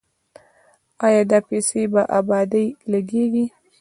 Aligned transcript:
آیا 1.05 1.23
دا 1.31 1.39
پیسې 1.49 1.81
په 1.93 2.01
ابادۍ 2.19 2.67
لګیږي؟ 2.91 3.45